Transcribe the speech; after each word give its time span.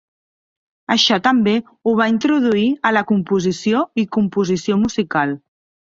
Això 0.93 1.17
també 1.27 1.53
ho 1.59 1.93
va 2.01 2.07
introduir 2.13 2.65
a 2.91 2.95
la 2.99 3.03
composició 3.13 3.85
i 4.05 4.11
composició 4.19 4.79
musical. 4.87 5.37